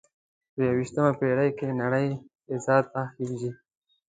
[0.53, 2.07] په یوویشتمه پیړۍ کې نړۍ
[2.47, 3.51] فضا ته خیږي